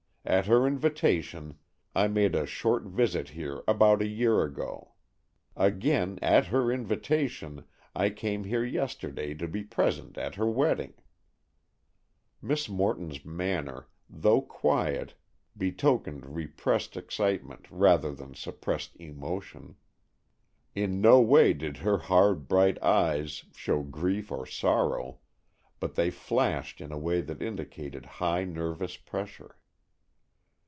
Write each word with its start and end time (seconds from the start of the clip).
At 0.23 0.45
her 0.45 0.67
invitation 0.67 1.57
I 1.95 2.07
made 2.07 2.35
a 2.35 2.45
short 2.45 2.83
visit 2.83 3.29
here 3.29 3.63
about 3.67 4.03
a 4.03 4.07
year 4.07 4.43
ago. 4.43 4.91
Again, 5.57 6.19
at 6.21 6.45
her 6.45 6.71
invitation, 6.71 7.65
I 7.95 8.11
came 8.11 8.43
here 8.43 8.63
yesterday 8.63 9.33
to 9.33 9.47
be 9.47 9.63
present 9.63 10.19
at 10.19 10.35
her 10.35 10.45
wedding." 10.47 10.93
Miss 12.39 12.69
Morton's 12.69 13.25
manner, 13.25 13.87
though 14.07 14.41
quiet, 14.41 15.15
betokened 15.57 16.35
repressed 16.35 16.95
excitement 16.95 17.65
rather 17.71 18.13
than 18.13 18.35
suppressed 18.35 18.95
emotion. 18.97 19.75
In 20.75 21.01
no 21.01 21.19
way 21.19 21.51
did 21.51 21.77
her 21.77 21.97
hard, 21.97 22.47
bright 22.47 22.81
eyes 22.83 23.45
show 23.55 23.81
grief 23.81 24.31
or 24.31 24.45
sorrow, 24.45 25.17
but 25.79 25.95
they 25.95 26.11
flashed 26.11 26.79
in 26.79 26.91
a 26.91 26.99
way 26.99 27.21
that 27.21 27.41
indicated 27.41 28.05
high 28.05 28.43
nervous 28.43 28.97
pressure. 28.97 29.57